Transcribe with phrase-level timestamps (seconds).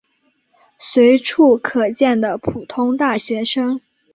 [0.79, 3.79] 随处可见的普通大学生。